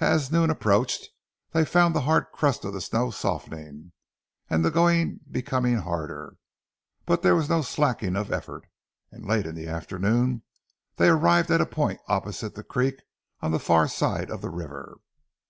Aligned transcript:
As 0.00 0.32
noon 0.32 0.48
approached 0.48 1.10
they 1.52 1.66
found 1.66 1.94
the 1.94 2.00
hard 2.08 2.28
crust 2.32 2.64
of 2.64 2.72
the 2.72 2.80
snow 2.80 3.10
softening, 3.10 3.92
and 4.48 4.64
the 4.64 4.70
going 4.70 5.20
becoming 5.30 5.76
harder, 5.76 6.36
but 7.04 7.20
there 7.20 7.36
was 7.36 7.50
no 7.50 7.60
slackening 7.60 8.16
of 8.16 8.32
effort, 8.32 8.64
and 9.12 9.26
late 9.26 9.44
in 9.44 9.54
the 9.54 9.66
afternoon 9.66 10.44
they 10.96 11.10
arrived 11.10 11.50
at 11.50 11.60
a 11.60 11.66
point 11.66 12.00
opposite 12.08 12.54
the 12.54 12.64
creek 12.64 13.02
on 13.42 13.50
the 13.52 13.60
far 13.60 13.86
side 13.86 14.30
of 14.30 14.40
the 14.40 14.48
river. 14.48 14.96